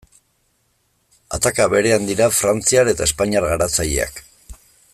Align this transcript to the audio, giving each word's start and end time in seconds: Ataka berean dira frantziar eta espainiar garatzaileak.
Ataka 1.37 1.67
berean 1.73 2.09
dira 2.11 2.31
frantziar 2.39 2.91
eta 2.95 3.07
espainiar 3.11 3.47
garatzaileak. 3.53 4.19